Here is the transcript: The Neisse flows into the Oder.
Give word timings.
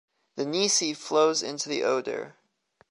The 0.35 0.47
Neisse 0.47 0.97
flows 0.97 1.43
into 1.43 1.69
the 1.69 1.83
Oder. 1.83 2.35